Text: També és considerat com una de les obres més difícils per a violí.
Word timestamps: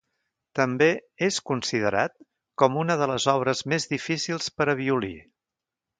També 0.59 0.85
és 1.27 1.35
considerat 1.49 2.15
com 2.63 2.79
una 2.85 2.95
de 3.03 3.11
les 3.13 3.27
obres 3.37 3.65
més 3.75 3.89
difícils 3.95 4.53
per 4.59 4.71
a 4.75 4.77
violí. 4.85 5.17